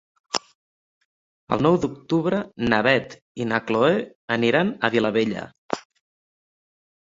El 1.57 1.61
nou 1.65 1.77
d'octubre 1.83 2.39
na 2.75 2.81
Beth 2.89 3.15
i 3.45 3.49
na 3.53 3.61
Chloé 3.69 3.95
aniran 4.39 4.75
a 4.91 4.95
Vilabella. 4.99 5.49